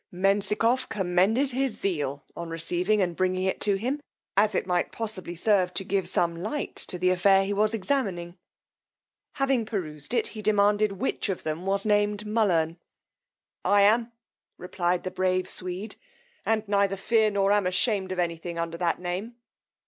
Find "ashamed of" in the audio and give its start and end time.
17.67-18.17